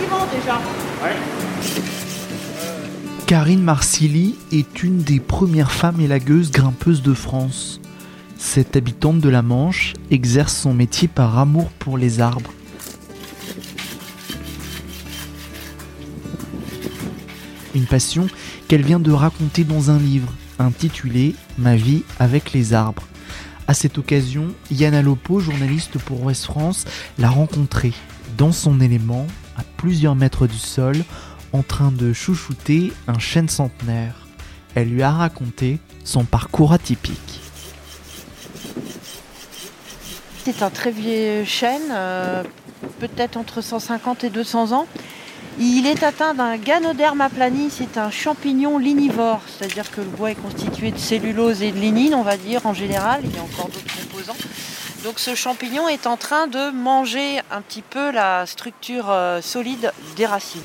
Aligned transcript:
suivant 0.00 0.26
déjà. 0.34 0.60
Karine 3.26 3.62
Marsili 3.62 4.36
est 4.50 4.82
une 4.82 4.98
des 4.98 5.20
premières 5.20 5.72
femmes 5.72 6.00
élagueuses 6.00 6.50
grimpeuses 6.50 7.02
de 7.02 7.14
France. 7.14 7.80
Cette 8.36 8.76
habitante 8.76 9.20
de 9.20 9.28
la 9.28 9.42
Manche 9.42 9.94
exerce 10.10 10.56
son 10.56 10.74
métier 10.74 11.06
par 11.06 11.38
amour 11.38 11.70
pour 11.78 11.98
les 11.98 12.20
arbres. 12.20 12.50
Une 17.74 17.86
passion 17.86 18.26
qu'elle 18.66 18.82
vient 18.82 18.98
de 18.98 19.12
raconter 19.12 19.64
dans 19.64 19.90
un 19.90 19.98
livre 19.98 20.32
intitulé 20.58 21.34
Ma 21.56 21.76
vie 21.76 22.02
avec 22.18 22.52
les 22.52 22.74
arbres. 22.74 23.04
À 23.68 23.74
cette 23.74 23.98
occasion, 23.98 24.48
Yana 24.72 25.02
Lopo, 25.02 25.38
journaliste 25.38 25.98
pour 25.98 26.24
Ouest 26.24 26.44
France, 26.44 26.86
l'a 27.18 27.28
rencontrée 27.28 27.92
dans 28.36 28.50
son 28.50 28.80
élément, 28.80 29.26
plusieurs 29.76 30.14
mètres 30.14 30.46
du 30.46 30.58
sol, 30.58 30.96
en 31.52 31.62
train 31.62 31.90
de 31.90 32.12
chouchouter 32.12 32.92
un 33.08 33.18
chêne 33.18 33.48
centenaire. 33.48 34.26
Elle 34.74 34.90
lui 34.90 35.02
a 35.02 35.10
raconté 35.10 35.78
son 36.04 36.24
parcours 36.24 36.72
atypique. 36.72 37.40
C'est 40.44 40.62
un 40.62 40.70
très 40.70 40.90
vieux 40.90 41.44
chêne, 41.44 41.90
euh, 41.90 42.42
peut-être 42.98 43.36
entre 43.36 43.60
150 43.60 44.24
et 44.24 44.30
200 44.30 44.72
ans. 44.72 44.86
Il 45.58 45.86
est 45.86 46.02
atteint 46.02 46.32
d'un 46.32 46.56
ganoderme 46.56 47.20
aplani, 47.20 47.68
c'est 47.70 47.98
un 47.98 48.10
champignon 48.10 48.78
linivore, 48.78 49.42
c'est-à-dire 49.46 49.90
que 49.90 50.00
le 50.00 50.06
bois 50.06 50.30
est 50.30 50.36
constitué 50.36 50.90
de 50.90 50.98
cellulose 50.98 51.62
et 51.62 51.72
de 51.72 51.78
lignine, 51.78 52.14
on 52.14 52.22
va 52.22 52.36
dire 52.36 52.64
en 52.64 52.72
général, 52.72 53.20
il 53.24 53.34
y 53.34 53.38
a 53.38 53.42
encore 53.42 53.66
d'autres. 53.66 53.89
Donc 55.04 55.18
ce 55.18 55.34
champignon 55.34 55.88
est 55.88 56.06
en 56.06 56.18
train 56.18 56.46
de 56.46 56.70
manger 56.70 57.40
un 57.50 57.62
petit 57.62 57.80
peu 57.80 58.10
la 58.10 58.44
structure 58.44 59.06
euh, 59.08 59.40
solide 59.40 59.92
des 60.16 60.26
racines. 60.26 60.60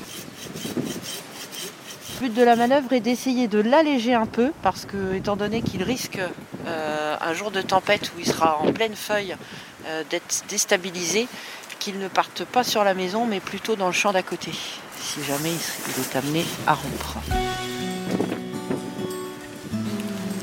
Le 2.20 2.28
but 2.28 2.34
de 2.34 2.42
la 2.42 2.54
manœuvre 2.54 2.92
est 2.92 3.00
d'essayer 3.00 3.48
de 3.48 3.60
l'alléger 3.60 4.14
un 4.14 4.26
peu 4.26 4.52
parce 4.62 4.84
que 4.84 5.14
étant 5.14 5.36
donné 5.36 5.62
qu'il 5.62 5.82
risque 5.82 6.18
euh, 6.66 7.16
un 7.18 7.32
jour 7.32 7.50
de 7.50 7.62
tempête 7.62 8.12
où 8.14 8.20
il 8.20 8.26
sera 8.26 8.58
en 8.58 8.72
pleine 8.72 8.94
feuille 8.94 9.36
euh, 9.86 10.02
d'être 10.10 10.44
déstabilisé, 10.50 11.28
qu'il 11.78 11.98
ne 11.98 12.08
parte 12.08 12.44
pas 12.44 12.64
sur 12.64 12.84
la 12.84 12.92
maison 12.92 13.24
mais 13.24 13.40
plutôt 13.40 13.74
dans 13.74 13.86
le 13.86 13.92
champ 13.92 14.12
d'à 14.12 14.22
côté 14.22 14.52
si 15.00 15.22
jamais 15.24 15.52
il 15.52 16.02
est 16.02 16.16
amené 16.16 16.44
à 16.66 16.74
rompre. 16.74 17.16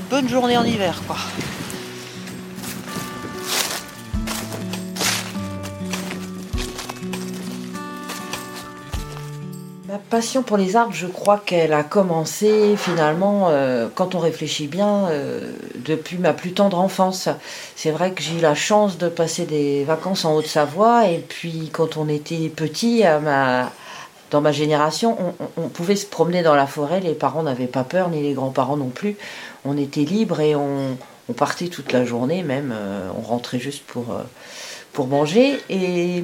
Bonne 0.10 0.30
journée 0.30 0.58
en 0.58 0.64
hiver 0.64 1.02
quoi. 1.06 1.18
Ma 9.94 10.00
passion 10.00 10.42
pour 10.42 10.58
les 10.58 10.76
arbres, 10.76 10.96
je 10.96 11.06
crois 11.06 11.38
qu'elle 11.38 11.72
a 11.72 11.84
commencé 11.84 12.76
finalement, 12.78 13.50
euh, 13.50 13.90
quand 13.94 14.16
on 14.16 14.20
réfléchit 14.20 14.66
bien, 14.66 15.06
euh, 15.10 15.52
depuis 15.76 16.18
ma 16.18 16.34
plus 16.34 16.52
tendre 16.54 16.80
enfance. 16.80 17.30
C'est 17.76 17.92
vrai 17.92 18.12
que 18.12 18.24
j'ai 18.24 18.40
eu 18.40 18.42
la 18.42 18.56
chance 18.56 18.98
de 18.98 19.08
passer 19.08 19.46
des 19.46 19.84
vacances 19.84 20.26
en 20.26 20.34
Haute-Savoie 20.34 21.10
et 21.10 21.20
puis 21.20 21.70
quand 21.72 21.96
on 21.98 22.10
était 22.10 22.50
petit, 22.50 23.04
dans 24.32 24.42
ma 24.42 24.52
génération, 24.52 25.16
on, 25.58 25.68
pouvait 25.68 25.96
se 25.96 26.08
promener 26.08 26.42
dans 26.42 26.56
la 26.56 26.66
forêt, 26.66 27.00
les 27.00 27.14
parents 27.14 27.44
n'avaient 27.44 27.68
pas 27.68 27.84
peur, 27.84 28.10
ni 28.10 28.24
les 28.24 28.34
grands-parents 28.34 28.78
non 28.78 28.90
plus. 28.90 29.16
On 29.64 29.78
était 29.78 30.06
libre 30.06 30.42
et 30.42 30.56
on, 30.56 30.98
partait 31.38 31.68
toute 31.68 31.92
la 31.92 32.04
journée 32.04 32.42
même, 32.42 32.74
euh, 32.76 33.10
on 33.16 33.22
rentrait 33.22 33.60
juste 33.60 33.84
pour, 33.86 34.06
pour 34.92 35.06
manger. 35.06 35.60
Et 35.70 36.24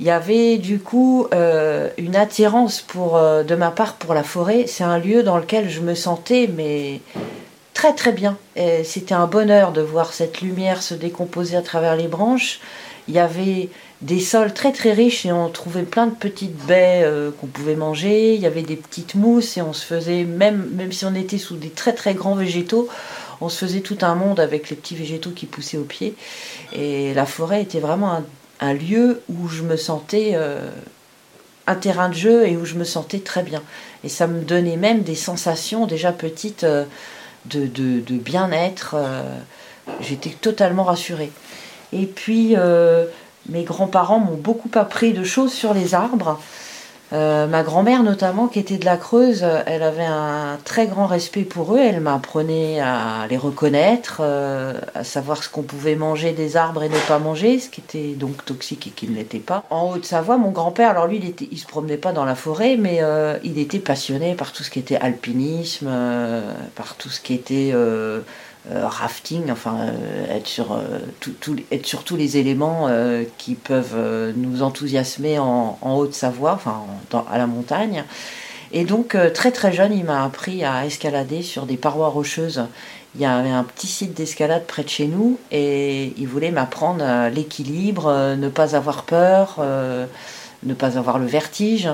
il 0.00 0.06
y 0.06 0.10
avait 0.10 0.58
du 0.58 0.78
coup 0.78 1.26
euh, 1.32 1.88
une 1.98 2.16
attirance 2.16 2.80
pour, 2.80 3.16
euh, 3.16 3.42
de 3.42 3.54
ma 3.54 3.70
part 3.70 3.94
pour 3.94 4.14
la 4.14 4.22
forêt. 4.22 4.66
C'est 4.66 4.84
un 4.84 4.98
lieu 4.98 5.22
dans 5.22 5.38
lequel 5.38 5.70
je 5.70 5.80
me 5.80 5.94
sentais 5.94 6.48
mais 6.54 7.00
très 7.74 7.94
très 7.94 8.12
bien. 8.12 8.38
C'était 8.84 9.14
un 9.14 9.26
bonheur 9.26 9.72
de 9.72 9.82
voir 9.82 10.12
cette 10.14 10.40
lumière 10.40 10.82
se 10.82 10.94
décomposer 10.94 11.56
à 11.56 11.62
travers 11.62 11.94
les 11.94 12.08
branches. 12.08 12.60
Il 13.08 13.14
y 13.14 13.18
avait 13.18 13.68
des 14.02 14.20
sols 14.20 14.52
très 14.52 14.72
très 14.72 14.92
riches 14.92 15.24
et 15.24 15.32
on 15.32 15.48
trouvait 15.48 15.82
plein 15.82 16.06
de 16.06 16.14
petites 16.14 16.56
baies 16.66 17.02
euh, 17.04 17.30
qu'on 17.30 17.46
pouvait 17.46 17.76
manger. 17.76 18.34
Il 18.34 18.40
y 18.40 18.46
avait 18.46 18.62
des 18.62 18.76
petites 18.76 19.14
mousses 19.14 19.56
et 19.56 19.62
on 19.62 19.72
se 19.72 19.84
faisait, 19.84 20.24
même, 20.24 20.68
même 20.74 20.92
si 20.92 21.04
on 21.04 21.14
était 21.14 21.38
sous 21.38 21.56
des 21.56 21.70
très 21.70 21.92
très 21.92 22.14
grands 22.14 22.34
végétaux, 22.34 22.88
on 23.40 23.48
se 23.48 23.64
faisait 23.64 23.80
tout 23.80 23.98
un 24.02 24.14
monde 24.14 24.40
avec 24.40 24.70
les 24.70 24.76
petits 24.76 24.96
végétaux 24.96 25.30
qui 25.30 25.46
poussaient 25.46 25.78
au 25.78 25.84
pied. 25.84 26.14
Et 26.74 27.14
la 27.14 27.26
forêt 27.26 27.62
était 27.62 27.80
vraiment 27.80 28.12
un 28.12 28.24
un 28.60 28.72
lieu 28.72 29.22
où 29.28 29.48
je 29.48 29.62
me 29.62 29.76
sentais 29.76 30.32
euh, 30.34 30.70
un 31.66 31.74
terrain 31.74 32.08
de 32.08 32.14
jeu 32.14 32.46
et 32.46 32.56
où 32.56 32.64
je 32.64 32.74
me 32.74 32.84
sentais 32.84 33.20
très 33.20 33.42
bien. 33.42 33.62
Et 34.04 34.08
ça 34.08 34.26
me 34.26 34.42
donnait 34.42 34.76
même 34.76 35.02
des 35.02 35.14
sensations 35.14 35.86
déjà 35.86 36.12
petites 36.12 36.64
euh, 36.64 36.84
de, 37.46 38.00
bien-être. 38.10 38.94
Euh, 38.96 39.22
j'étais 40.00 40.30
totalement 40.30 40.84
rassurée. 40.84 41.30
Et 41.92 42.06
puis, 42.06 42.56
mes 43.48 43.62
grands-parents 43.62 44.18
m'ont 44.18 44.36
beaucoup 44.36 44.70
appris 44.74 45.12
de 45.12 45.22
choses 45.22 45.52
sur 45.52 45.72
les 45.72 45.94
arbres. 45.94 46.40
Euh, 47.12 47.46
ma 47.46 47.62
grand-mère 47.62 48.02
notamment, 48.02 48.48
qui 48.48 48.58
était 48.58 48.78
de 48.78 48.84
la 48.84 48.96
Creuse, 48.96 49.46
elle 49.66 49.82
avait 49.82 50.04
un 50.04 50.58
très 50.64 50.86
grand 50.86 51.06
respect 51.06 51.42
pour 51.42 51.74
eux. 51.74 51.78
Elle 51.78 52.00
m'apprenait 52.00 52.80
à 52.80 53.26
les 53.30 53.36
reconnaître, 53.36 54.18
euh, 54.20 54.74
à 54.94 55.04
savoir 55.04 55.42
ce 55.42 55.48
qu'on 55.48 55.62
pouvait 55.62 55.94
manger 55.94 56.32
des 56.32 56.56
arbres 56.56 56.82
et 56.82 56.88
ne 56.88 56.98
pas 57.06 57.18
manger, 57.18 57.60
ce 57.60 57.70
qui 57.70 57.80
était 57.80 58.14
donc 58.14 58.44
toxique 58.44 58.88
et 58.88 58.90
qui 58.90 59.08
ne 59.08 59.14
l'était 59.14 59.38
pas. 59.38 59.62
En 59.70 59.92
Haute-Savoie, 59.92 60.36
mon 60.36 60.50
grand-père, 60.50 60.90
alors 60.90 61.06
lui, 61.06 61.18
il, 61.18 61.28
était, 61.28 61.48
il 61.50 61.58
se 61.58 61.66
promenait 61.66 61.96
pas 61.96 62.12
dans 62.12 62.24
la 62.24 62.34
forêt, 62.34 62.76
mais 62.76 62.98
euh, 63.02 63.38
il 63.44 63.58
était 63.58 63.78
passionné 63.78 64.34
par 64.34 64.52
tout 64.52 64.64
ce 64.64 64.70
qui 64.70 64.80
était 64.80 64.96
alpinisme, 64.96 65.88
par 66.74 66.96
tout 66.96 67.08
ce 67.08 67.20
qui 67.20 67.34
était 67.34 67.70
euh, 67.72 68.20
rafting, 68.74 69.50
enfin 69.50 69.76
euh, 69.80 70.36
être, 70.36 70.46
sur, 70.46 70.72
euh, 70.72 70.98
être 71.70 71.86
sur 71.86 72.02
tous 72.04 72.16
les 72.16 72.36
éléments 72.36 72.88
qui 73.38 73.54
peuvent 73.54 74.32
nous 74.36 74.62
enthousiasmer 74.62 75.38
en, 75.38 75.78
Haute-Savoie, 75.82 76.52
enfin 76.52 76.84
à 77.30 77.38
la 77.38 77.46
montagne. 77.46 78.04
Et 78.72 78.84
donc 78.84 79.16
très 79.32 79.52
très 79.52 79.72
jeune, 79.72 79.92
il 79.92 80.04
m'a 80.04 80.24
appris 80.24 80.64
à 80.64 80.86
escalader 80.86 81.42
sur 81.42 81.66
des 81.66 81.76
parois 81.76 82.08
rocheuses. 82.08 82.66
Il 83.14 83.20
y 83.20 83.24
avait 83.24 83.50
un 83.50 83.64
petit 83.64 83.86
site 83.86 84.14
d'escalade 84.14 84.66
près 84.66 84.82
de 84.82 84.88
chez 84.88 85.06
nous 85.06 85.38
et 85.50 86.12
il 86.18 86.26
voulait 86.26 86.50
m'apprendre 86.50 87.28
l'équilibre, 87.32 88.34
ne 88.36 88.48
pas 88.48 88.74
avoir 88.74 89.04
peur, 89.04 89.64
ne 90.62 90.74
pas 90.74 90.98
avoir 90.98 91.18
le 91.18 91.26
vertige. 91.26 91.88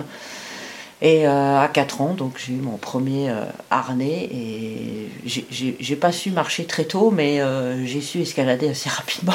Et 1.04 1.26
euh, 1.26 1.60
à 1.60 1.66
4 1.66 2.00
ans, 2.00 2.14
donc 2.14 2.34
j'ai 2.38 2.52
eu 2.52 2.60
mon 2.60 2.76
premier 2.76 3.28
euh, 3.28 3.44
harnais 3.70 4.30
et 4.32 5.08
j'ai 5.26 5.96
pas 5.96 6.12
su 6.12 6.30
marcher 6.30 6.64
très 6.64 6.84
tôt, 6.84 7.10
mais 7.10 7.40
euh, 7.40 7.84
j'ai 7.84 8.00
su 8.00 8.20
escalader 8.20 8.68
assez 8.68 8.88
rapidement. 8.88 9.32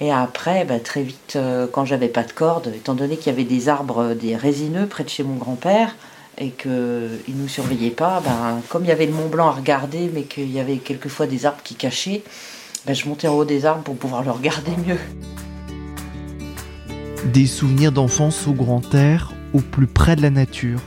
Et 0.00 0.10
après, 0.10 0.64
bah, 0.64 0.80
très 0.80 1.02
vite, 1.02 1.38
quand 1.72 1.84
j'avais 1.84 2.08
pas 2.08 2.24
de 2.24 2.32
corde, 2.32 2.72
étant 2.74 2.94
donné 2.94 3.16
qu'il 3.16 3.26
y 3.26 3.34
avait 3.34 3.44
des 3.44 3.68
arbres, 3.68 4.14
des 4.14 4.34
résineux 4.34 4.86
près 4.86 5.04
de 5.04 5.10
chez 5.10 5.22
mon 5.22 5.36
grand-père, 5.36 5.94
et 6.38 6.48
qu'ils 6.48 6.70
ne 6.72 7.42
nous 7.42 7.48
surveillaient 7.48 7.90
pas, 7.90 8.22
ben, 8.24 8.62
comme 8.70 8.84
il 8.84 8.88
y 8.88 8.92
avait 8.92 9.04
le 9.04 9.12
Mont 9.12 9.28
Blanc 9.28 9.48
à 9.48 9.52
regarder, 9.52 10.10
mais 10.12 10.22
qu'il 10.22 10.50
y 10.50 10.58
avait 10.58 10.78
quelquefois 10.78 11.26
des 11.26 11.44
arbres 11.44 11.60
qui 11.62 11.74
cachaient, 11.74 12.22
ben, 12.86 12.94
je 12.94 13.06
montais 13.06 13.28
en 13.28 13.34
haut 13.34 13.44
des 13.44 13.66
arbres 13.66 13.82
pour 13.82 13.96
pouvoir 13.96 14.24
le 14.24 14.30
regarder 14.30 14.72
mieux. 14.86 14.98
Des 17.26 17.46
souvenirs 17.46 17.92
d'enfance 17.92 18.48
au 18.48 18.52
grand 18.52 18.94
air 18.94 19.34
au 19.54 19.60
plus 19.60 19.86
près 19.86 20.16
de 20.16 20.22
la 20.22 20.30
nature. 20.30 20.80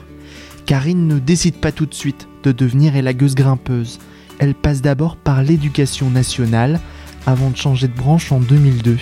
Karine 0.65 1.07
ne 1.07 1.19
décide 1.19 1.55
pas 1.55 1.71
tout 1.71 1.85
de 1.85 1.93
suite 1.93 2.27
de 2.43 2.51
devenir 2.51 2.95
élagueuse 2.95 3.35
grimpeuse. 3.35 3.99
Elle 4.39 4.55
passe 4.55 4.81
d'abord 4.81 5.17
par 5.17 5.43
l'éducation 5.43 6.09
nationale 6.09 6.79
avant 7.25 7.49
de 7.49 7.57
changer 7.57 7.87
de 7.87 7.95
branche 7.95 8.31
en 8.31 8.39
2002, 8.39 8.97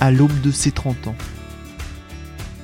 à 0.00 0.10
l'aube 0.10 0.40
de 0.42 0.50
ses 0.50 0.70
30 0.70 1.08
ans. 1.08 1.14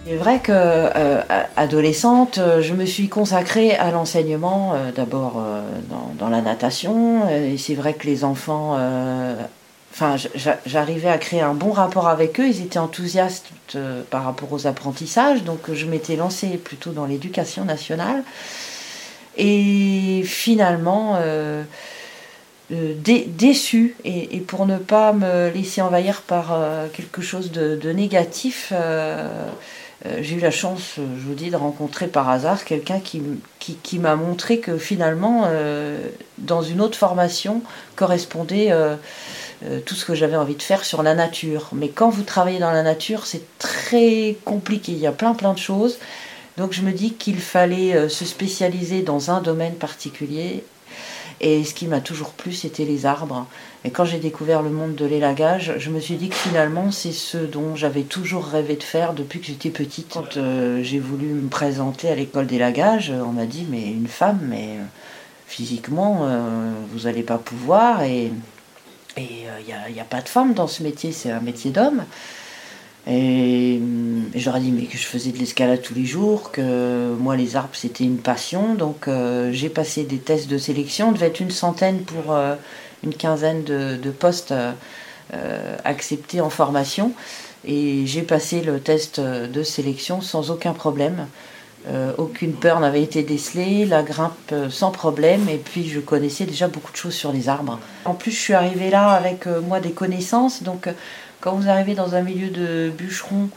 C'est 0.05 0.17
vrai 0.17 0.41
que 0.41 0.53
euh, 0.53 1.21
adolescente, 1.57 2.41
je 2.61 2.75
me 2.75 2.85
suis 2.87 3.09
consacrée 3.09 3.73
à 3.77 3.93
l'enseignement, 3.93 4.73
euh, 4.75 4.91
d'abord 4.91 5.35
euh, 5.39 5.63
dans, 6.19 6.29
la 6.29 6.41
natation. 6.41 7.29
Et 7.31 7.57
c'est 7.57 7.75
vrai 7.75 7.95
que 7.95 8.07
les 8.07 8.25
enfants 8.25 8.77
enfin, 9.93 10.17
j'arrivais 10.67 11.09
à 11.09 11.19
créer 11.19 11.43
un 11.43 11.55
bon 11.55 11.73
rapport 11.73 12.09
avec 12.09 12.41
eux. 12.41 12.49
Ils 12.49 12.63
étaient 12.63 12.79
enthousiastes 12.79 13.51
euh, 13.77 14.03
par 14.11 14.25
rapport 14.25 14.53
aux 14.53 14.67
apprentissages, 14.67 15.45
donc 15.45 15.73
je 15.73 15.87
m'étais 15.87 16.17
lancée 16.17 16.57
plutôt 16.57 16.93
dans 16.93 17.05
l'éducation 17.05 17.65
nationale. 17.65 18.23
Et 19.37 20.23
finalement, 20.25 21.17
euh, 21.17 21.63
euh, 22.73 22.95
déçue, 22.97 23.97
et, 24.05 24.41
pour 24.41 24.67
ne 24.67 24.79
pas 24.79 25.13
me 25.13 25.51
laisser 25.51 25.83
envahir 25.83 26.23
par 26.23 26.59
quelque 26.93 27.21
chose 27.21 27.51
de, 27.51 27.93
négatif, 27.93 28.73
j'ai 30.21 30.35
eu 30.35 30.41
la 30.41 30.51
chance, 30.51 30.95
je 30.97 31.27
vous 31.27 31.35
dis, 31.35 31.51
de 31.51 31.57
rencontrer 31.57 32.09
par 32.09 32.29
hasard 32.29 32.65
quelqu'un 32.65 32.99
qui, 32.99 33.23
qui 33.59 33.99
m'a 33.99 34.17
montré 34.17 34.59
que 34.59 34.77
finalement, 34.79 35.49
dans 36.39 36.63
une 36.63 36.81
autre 36.81 36.99
formation, 36.99 37.63
correspondait 37.97 38.71
euh, 39.65 39.79
tout 39.85 39.95
ce 39.95 40.05
que 40.05 40.15
j'avais 40.15 40.37
envie 40.37 40.57
de 40.57 40.63
faire 40.63 40.85
sur 40.85 41.03
la 41.03 41.15
nature. 41.15 41.69
Mais 41.73 41.89
quand 41.89 42.11
vous 42.11 42.25
travaillez 42.25 42.59
dans 42.59 42.73
la 42.73 42.83
nature, 42.83 43.27
c'est 43.27 43.45
très 43.59 44.37
compliqué. 44.45 44.93
Il 44.93 44.99
y 44.99 45.07
a 45.07 45.13
plein 45.13 45.35
plein 45.35 45.53
de 45.53 45.59
choses. 45.59 45.99
Donc 46.57 46.73
je 46.73 46.83
me 46.83 46.91
dis 46.91 47.13
qu'il 47.13 47.39
fallait 47.39 47.95
euh, 47.95 48.09
se 48.09 48.25
spécialiser 48.25 49.03
dans 49.03 49.31
un 49.31 49.41
domaine 49.41 49.75
particulier. 49.75 50.65
Et 51.41 51.65
ce 51.65 51.75
qui 51.75 51.87
m'a 51.87 52.01
toujours 52.01 52.31
plu, 52.31 52.53
c'était 52.53 52.85
les 52.85 53.07
arbres. 53.07 53.47
Et 53.85 53.91
quand 53.91 54.05
j'ai 54.05 54.19
découvert 54.19 54.63
le 54.63 54.71
monde 54.71 54.95
de 54.95 55.05
l'élagage, 55.05 55.75
je 55.79 55.91
me 55.91 56.01
suis 56.01 56.17
dit 56.17 56.29
que 56.29 56.37
finalement, 56.37 56.91
c'est 56.91 57.13
ce 57.13 57.39
dont 57.39 57.75
j'avais 57.77 58.03
toujours 58.03 58.47
rêvé 58.47 58.77
de 58.77 58.83
faire 58.83 59.13
depuis 59.13 59.41
que 59.41 59.47
j'étais 59.47 59.71
petite. 59.71 60.13
Quand 60.13 60.37
euh, 60.37 60.83
j'ai 60.83 60.99
voulu 60.99 61.27
me 61.27 61.49
présenter 61.49 62.09
à 62.09 62.15
l'école 62.15 62.47
d'élagage, 62.47 63.11
on 63.11 63.33
m'a 63.33 63.47
dit, 63.47 63.67
mais 63.69 63.91
une 63.91 64.09
femme, 64.09 64.41
mais 64.43 64.79
physiquement, 65.47 66.29
vous 66.93 67.01
n'allez 67.01 67.23
pas 67.23 67.39
pouvoir. 67.39 68.03
Et 68.05 68.31
il 69.17 69.95
n'y 69.95 70.01
a, 70.01 70.05
pas 70.05 70.21
de 70.21 70.29
femme 70.29 70.55
dans 70.55 70.67
ce 70.67 70.83
métier, 70.83 71.13
c'est 71.13 71.31
un 71.31 71.41
métier 71.41 71.71
d'homme. 71.71 72.05
Et, 73.07 73.81
je 74.35 74.45
leur 74.45 74.57
ai 74.57 74.61
dit 74.61 74.71
mais 74.71 74.85
que 74.85 74.97
je 74.97 75.05
faisais 75.05 75.33
de 75.33 75.39
l'escalade 75.39 75.83
tous 75.83 75.95
les 75.95 76.05
jours, 76.05 76.53
que 76.53 77.15
moi 77.19 77.37
les 77.37 77.57
arbres 77.57 77.75
c'était 77.75 78.05
une 78.05 78.19
passion. 78.19 78.75
Donc 78.75 79.09
euh, 79.09 79.51
j'ai 79.53 79.69
passé 79.69 80.05
des 80.05 80.19
tests 80.19 80.49
de 80.49 80.59
sélection, 80.59 81.11
il 81.11 81.15
devait 81.15 81.27
être 81.27 81.41
une 81.41 81.51
centaine 81.51 82.03
pour 82.03 82.33
euh, 82.33 82.55
une 83.03 83.15
quinzaine 83.15 83.65
de, 83.65 84.11
postes 84.11 84.53
euh, 84.53 85.77
acceptés 85.85 86.41
en 86.41 86.51
formation. 86.51 87.13
Et 87.65 88.07
j'ai 88.07 88.23
passé 88.23 88.61
le 88.61 88.81
test 88.81 89.21
de 89.21 89.63
sélection 89.63 90.21
sans 90.21 90.51
aucun 90.51 90.73
problème. 90.73 91.27
Aucune 92.17 92.53
peur 92.53 92.81
n'avait 92.81 93.03
été 93.03 93.23
décelée, 93.23 93.87
la 93.87 94.03
grimpe 94.03 94.55
sans 94.71 94.91
problème, 94.91 95.49
et 95.49 95.59
puis 95.59 95.89
je 95.89 96.01
connaissais 96.01 96.45
déjà 96.45 96.69
beaucoup 96.69 96.93
de 96.93 96.97
choses 96.97 97.15
sur 97.15 97.33
les 97.33 97.49
arbres. 97.49 97.79
En 98.05 98.15
plus, 98.15 98.31
je 98.31 98.39
suis 98.39 98.55
arrivée 98.55 98.91
là 98.91 99.11
avec 99.11 99.47
moi 99.47 99.81
des 99.81 99.91
connaissances, 99.91 100.63
donc 100.63 100.89
quand 101.41 101.55
vous 101.57 101.69
arrivez 101.69 101.95
dans 101.95 102.15
un 102.15 102.23
milieu 102.23 102.51
de 102.51 102.91
bûcherons, 102.97 103.49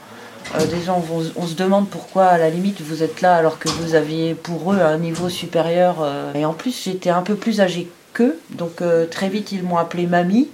euh, 0.53 0.65
des 0.67 0.81
gens, 0.81 1.03
on, 1.35 1.47
se 1.47 1.55
demande 1.55 1.89
pourquoi, 1.89 2.25
à 2.25 2.37
la 2.37 2.49
limite, 2.49 2.81
vous 2.81 3.03
êtes 3.03 3.21
là 3.21 3.35
alors 3.35 3.59
que 3.59 3.69
vous 3.69 3.95
aviez 3.95 4.35
pour 4.35 4.73
eux 4.73 4.79
un 4.79 4.97
niveau 4.97 5.29
supérieur. 5.29 5.97
Euh. 6.01 6.33
et 6.33 6.45
en 6.45 6.53
plus, 6.53 6.83
j'étais 6.83 7.09
un 7.09 7.21
peu 7.21 7.35
plus 7.35 7.61
âgée 7.61 7.89
qu'eux, 8.13 8.37
donc 8.51 8.81
euh, 8.81 9.05
très 9.05 9.29
vite, 9.29 9.51
ils 9.51 9.63
m'ont 9.63 9.77
appelé 9.77 10.05
mamie. 10.07 10.49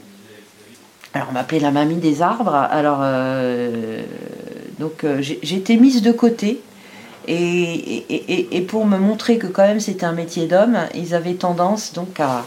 Alors, 1.13 1.27
on 1.29 1.33
m'appelait 1.33 1.59
la 1.59 1.71
mamie 1.71 1.95
des 1.95 2.21
arbres. 2.21 2.55
Alors, 2.55 2.99
donc, 4.79 5.05
j'étais 5.19 5.75
mise 5.75 6.01
de 6.01 6.13
côté. 6.13 6.61
Et, 7.27 8.65
pour 8.67 8.85
me 8.85 8.97
montrer 8.97 9.37
que 9.37 9.47
quand 9.47 9.63
même 9.63 9.79
c'était 9.79 10.05
un 10.05 10.13
métier 10.13 10.47
d'homme, 10.47 10.77
ils 10.95 11.13
avaient 11.13 11.33
tendance 11.33 11.93
donc 11.93 12.19
à, 12.19 12.45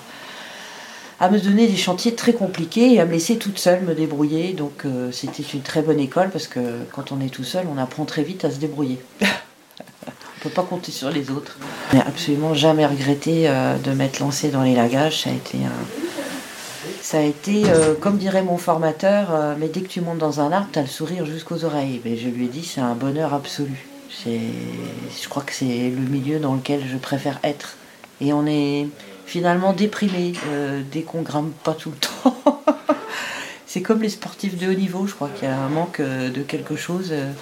me 1.31 1.39
donner 1.39 1.67
des 1.67 1.77
chantiers 1.77 2.15
très 2.15 2.35
compliqués 2.35 2.95
et 2.95 3.01
à 3.01 3.07
me 3.07 3.13
laisser 3.13 3.39
toute 3.39 3.59
seule 3.59 3.83
me 3.83 3.95
débrouiller. 3.95 4.53
Donc 4.53 4.85
euh, 4.85 5.11
c'était 5.13 5.43
une 5.43 5.63
très 5.63 5.83
bonne 5.83 6.01
école 6.01 6.31
parce 6.31 6.47
que 6.47 6.61
quand 6.93 7.13
on 7.13 7.21
est 7.21 7.31
tout 7.31 7.45
seul, 7.45 7.67
on 7.75 7.79
apprend 7.79 8.05
très 8.05 8.23
vite 8.23 8.45
à 8.45 8.51
se 8.51 8.57
débrouiller. 8.57 8.99
on 9.21 9.25
ne 9.27 10.43
peut 10.43 10.51
pas 10.51 10.63
compter 10.63 10.93
sur 10.93 11.11
les 11.11 11.31
autres. 11.31 11.57
Je 11.91 11.97
n'ai 11.97 12.03
absolument 12.03 12.55
jamais 12.55 12.85
regretté 12.85 13.49
euh, 13.49 13.77
de 13.79 13.93
m'être 13.93 14.19
lancée 14.21 14.49
dans 14.49 14.63
les 14.63 14.75
lagages. 14.75 15.23
Ça 15.23 15.31
a 15.31 15.33
été 15.33 15.59
Ça 17.01 17.19
a 17.19 17.23
été, 17.23 17.65
euh, 17.69 17.95
comme 17.99 18.19
dirait 18.19 18.43
mon 18.43 18.59
formateur, 18.59 19.57
mais 19.59 19.69
dès 19.69 19.81
que 19.81 19.89
tu 19.89 20.01
montes 20.01 20.19
dans 20.19 20.41
un 20.41 20.53
arbre, 20.53 20.69
tu 20.73 20.79
as 20.79 20.83
le 20.83 20.89
sourire 20.89 21.25
jusqu'aux 21.25 21.65
oreilles. 21.65 22.03
Mais 22.05 22.17
je 22.17 22.29
lui 22.29 22.47
ai 22.47 22.49
dit, 22.49 22.65
c'est 22.65 22.81
un 22.83 22.95
bonheur 22.95 23.33
absolu. 23.33 23.87
Je 24.25 25.29
crois 25.29 25.43
que 25.43 25.53
c'est 25.53 25.91
le 25.91 26.09
milieu 26.09 26.39
dans 26.39 26.55
lequel 26.55 26.83
je 26.87 26.97
préfère 26.97 27.41
être. 27.43 27.77
Et 28.21 28.33
on 28.33 28.47
est, 28.47 28.87
finalement 29.27 29.73
déprimé 29.73 30.33
euh, 30.49 30.83
dès 30.93 31.03
qu'on 31.03 31.23
grimpe 31.23 31.53
pas 31.63 31.75
tout 31.75 31.91
le 31.91 31.97
temps. 31.97 32.37
c'est 33.67 33.83
comme 33.83 34.03
les 34.03 34.09
sportifs 34.09 34.59
de 34.59 34.69
haut 34.69 34.75
niveau, 34.75 35.07
je 35.07 35.15
crois 35.15 35.29
qu'il 35.29 35.49
y 35.49 35.51
a 35.51 35.59
un 35.59 35.69
manque 35.69 36.01
euh, 36.01 36.31
de 36.31 36.43
quelque 36.43 36.77
chose. 36.77 37.09
Euh, 37.11 37.33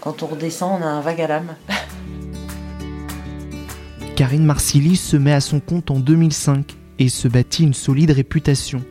quand 0.00 0.22
on 0.22 0.26
redescend, 0.26 0.80
on 0.80 0.84
a 0.84 0.88
un 0.88 1.00
vague 1.00 1.20
à 1.20 1.26
l'âme. 1.26 1.54
Karine 4.16 4.44
Marsili 4.44 4.96
se 4.96 5.16
met 5.16 5.32
à 5.32 5.40
son 5.40 5.60
compte 5.60 5.90
en 5.90 6.00
2005 6.00 6.76
et 6.98 7.08
se 7.08 7.28
bâtit 7.28 7.62
une 7.62 7.74
solide 7.74 8.10
réputation. 8.10 8.82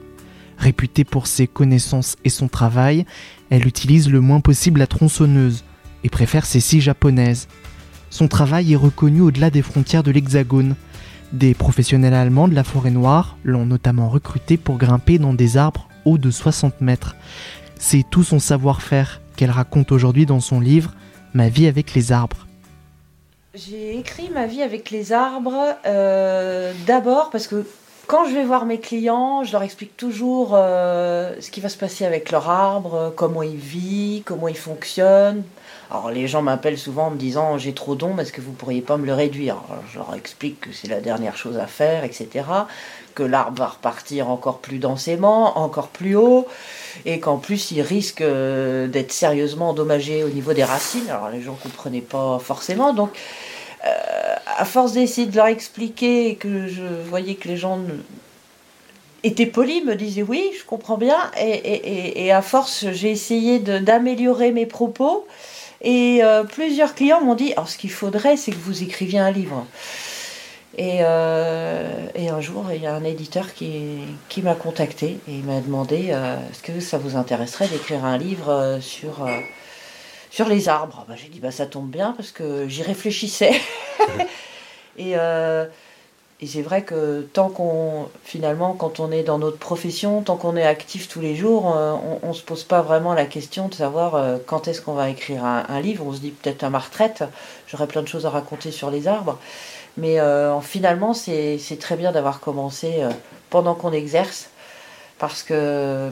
Réputée 0.58 1.04
pour 1.04 1.28
ses 1.28 1.48
connaissances 1.48 2.16
et 2.24 2.30
son 2.30 2.48
travail, 2.48 3.06
elle 3.50 3.68
utilise 3.68 4.10
le 4.10 4.22
moins 4.22 4.40
possible 4.40 4.80
la 4.80 4.88
tronçonneuse 4.88 5.66
préfère 6.10 6.46
ses 6.46 6.60
scies 6.60 6.82
japonaises. 6.82 7.48
Son 8.10 8.28
travail 8.28 8.74
est 8.74 8.78
reconnu 8.78 9.22
au-delà 9.22 9.50
des 9.50 9.62
frontières 9.62 10.04
de 10.04 10.12
l'Hexagone, 10.12 10.76
des 11.34 11.54
professionnels 11.54 12.14
allemands 12.14 12.48
de 12.48 12.56
la 12.56 12.64
forêt 12.64 12.92
noire 12.92 13.38
l'ont 13.44 13.66
notamment 13.66 14.10
recruté 14.10 14.56
pour 14.56 14.78
grimper 14.78 15.20
dans 15.20 15.34
des 15.34 15.58
arbres 15.58 15.90
hauts 16.06 16.18
de 16.18 16.32
60 16.32 16.80
mètres. 16.80 17.16
C'est 17.78 18.06
tout 18.10 18.24
son 18.24 18.40
savoir-faire 18.40 19.22
qu'elle 19.36 19.52
raconte 19.52 19.92
aujourd'hui 19.92 20.26
dans 20.26 20.40
son 20.40 20.60
livre 20.60 20.94
Ma 21.34 21.50
vie 21.50 21.68
avec 21.68 21.94
les 21.94 22.14
arbres. 22.14 22.48
J'ai 23.54 24.00
écrit 24.00 24.30
Ma 24.34 24.48
vie 24.48 24.62
avec 24.62 24.90
les 24.90 25.12
arbres 25.12 25.76
euh, 25.86 26.72
d'abord 26.86 27.30
parce 27.30 27.48
que 27.48 27.66
quand 28.08 28.26
je 28.26 28.34
vais 28.34 28.46
voir 28.46 28.66
mes 28.66 28.80
clients, 28.80 29.44
je 29.44 29.52
leur 29.52 29.64
explique 29.64 29.98
toujours 29.98 30.52
euh, 30.54 31.36
ce 31.42 31.52
qui 31.52 31.60
va 31.60 31.68
se 31.68 31.78
passer 31.78 32.06
avec 32.06 32.32
leur 32.32 32.50
arbre, 32.50 33.14
comment 33.18 33.44
il 33.44 33.58
vit, 33.58 34.24
comment 34.26 34.48
il 34.48 34.56
fonctionne, 34.56 35.44
alors 35.90 36.12
les 36.12 36.28
gens 36.28 36.42
m'appellent 36.42 36.78
souvent 36.78 37.08
en 37.08 37.12
me 37.12 37.18
disant 37.18 37.58
j'ai 37.58 37.74
trop 37.74 37.96
d'ombre, 37.96 38.22
est-ce 38.22 38.34
que 38.34 38.42
vous 38.42 38.52
pourriez 38.52 38.82
pas 38.82 38.98
me 38.98 39.06
le 39.06 39.14
réduire? 39.14 39.58
Je 39.92 39.98
leur 39.98 40.14
explique 40.16 40.60
que 40.60 40.74
c'est 40.74 40.90
la 40.90 41.00
dernière 41.00 41.38
chose 41.38 41.58
à 41.58 41.66
faire, 41.66 42.04
etc. 42.04 42.46
Que 43.16 43.24
l'arbre 43.24 43.60
va 43.60 43.68
repartir 43.68 44.30
encore 44.30 44.60
plus 44.60 44.80
densément, 44.80 45.58
encore 45.58 45.88
plus 45.88 46.16
haut, 46.16 46.46
et 47.06 47.20
qu'en 47.20 47.38
plus 47.38 47.72
il 47.72 47.82
risque 47.82 48.22
euh, 48.22 48.88
d'être 48.88 49.14
sérieusement 49.14 49.70
endommagé 49.70 50.24
au 50.24 50.30
niveau 50.30 50.54
des 50.54 50.66
racines. 50.66 51.10
Alors 51.10 51.30
les 51.30 51.42
gens 51.42 51.54
ne 51.54 51.70
comprenaient 51.70 52.02
pas 52.02 52.38
forcément, 52.40 52.94
donc 52.94 53.18
euh, 53.86 54.36
à 54.58 54.66
force 54.66 54.92
d'essayer 54.92 55.26
de 55.26 55.36
leur 55.36 55.48
expliquer 55.48 56.36
que 56.36 56.68
je 56.68 56.84
voyais 57.08 57.36
que 57.36 57.48
les 57.48 57.58
gens 57.58 57.80
étaient 59.24 59.46
polis, 59.46 59.86
me 59.86 59.96
disaient 59.96 60.22
oui, 60.22 60.52
je 60.60 60.66
comprends 60.66 60.98
bien, 60.98 61.18
et, 61.40 62.26
et 62.26 62.32
à 62.34 62.42
force 62.42 62.88
j'ai 62.92 63.10
essayé 63.10 63.60
d'améliorer 63.60 64.52
mes 64.52 64.66
propos. 64.66 65.26
Et 65.82 66.24
euh, 66.24 66.44
plusieurs 66.44 66.96
clients 66.96 67.22
m'ont 67.22 67.36
dit, 67.36 67.54
alors 67.54 67.70
ce 67.70 67.78
qu'il 67.78 67.92
faudrait, 67.92 68.38
c'est 68.38 68.52
que 68.52 68.58
vous 68.58 68.84
écriviez 68.84 69.20
un 69.20 69.32
livre. 69.32 69.66
Et, 70.78 71.00
euh, 71.02 72.08
et, 72.14 72.30
un 72.30 72.42
jour, 72.42 72.66
il 72.72 72.82
y 72.82 72.86
a 72.86 72.94
un 72.94 73.04
éditeur 73.04 73.54
qui, 73.54 74.00
qui 74.30 74.42
m'a 74.44 74.54
contacté 74.54 75.20
et 75.28 75.38
m'a 75.42 75.60
demandé 75.60 76.10
euh, 76.10 76.38
est-ce 76.52 76.62
que 76.62 76.80
ça 76.80 77.00
vous 77.00 77.16
intéresserait 77.16 77.68
d'écrire 77.68 78.06
un 78.06 78.18
livre 78.18 78.78
sur, 78.80 79.28
sur 80.30 80.48
les 80.48 80.70
arbres? 80.70 81.06
Bah, 81.08 81.16
J'ai 81.16 81.30
dit 81.30 81.40
bah, 81.40 81.52
ça 81.52 81.66
tombe 81.66 81.90
bien 81.90 82.14
parce 82.16 82.32
que 82.32 82.68
j'y 82.68 82.84
réfléchissais. 82.84 83.60
et 85.00 85.16
et 86.40 86.46
c'est 86.46 86.62
vrai 86.62 86.84
que 86.84 87.22
tant 87.34 87.50
qu'on, 87.50 88.10
finalement, 88.24 88.74
quand 88.74 89.00
on 89.00 89.12
est 89.12 89.24
dans 89.24 89.40
notre 89.40 89.58
profession, 89.58 90.22
tant 90.22 90.36
qu'on 90.36 90.56
est 90.56 90.66
actif 90.66 91.08
tous 91.08 91.20
les 91.20 91.36
jours, 91.36 91.76
euh, 91.76 91.96
on 92.22 92.28
ne 92.28 92.34
se 92.34 92.44
pose 92.44 92.64
pas 92.64 92.84
vraiment 92.84 93.16
la 93.16 93.26
question 93.26 93.70
de 93.70 93.74
savoir 93.74 94.14
euh, 94.14 94.38
quand 94.46 94.68
est-ce 94.68 94.82
qu'on 94.82 94.94
va 94.94 95.10
écrire 95.10 95.44
un, 95.44 95.82
livre. 95.82 96.06
On 96.06 96.14
se 96.14 96.20
dit 96.20 96.30
peut-être 96.30 96.64
à 96.64 96.70
ma 96.70 96.78
retraite, 96.78 97.24
j'aurai 97.68 97.88
plein 97.88 98.04
de 98.04 98.08
choses 98.08 98.28
à 98.28 98.30
raconter 98.30 98.70
sur 98.72 98.92
les 98.92 99.08
arbres. 99.08 99.40
Mais 99.98 100.20
euh, 100.20 100.60
finalement, 100.62 101.16
c'est 101.16 101.58
très 101.80 101.96
bien 101.96 102.12
d'avoir 102.12 102.40
commencé 102.40 103.04
pendant 103.50 103.74
qu'on 103.74 103.92
exerce, 103.92 104.50
parce 105.18 105.42
que 105.42 106.12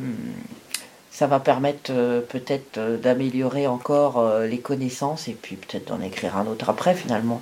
ça 1.11 1.27
va 1.27 1.39
permettre 1.39 1.93
peut-être 2.27 2.79
d'améliorer 2.99 3.67
encore 3.67 4.27
les 4.39 4.59
connaissances 4.59 5.27
et 5.27 5.33
puis 5.33 5.55
peut-être 5.55 5.89
d'en 5.89 6.01
écrire 6.01 6.35
un 6.35 6.47
autre 6.47 6.67
après 6.71 6.95
finalement. 6.95 7.41